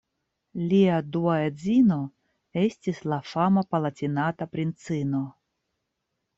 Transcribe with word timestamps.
Lia 0.69 0.95
dua 1.15 1.35
edzino 1.49 1.97
estis 2.63 3.03
la 3.13 3.21
fama 3.35 3.67
Palatinata 3.77 4.51
princino. 4.57 5.25